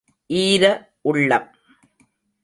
[0.29, 0.63] ஈர
[1.01, 1.47] உள்ளம்….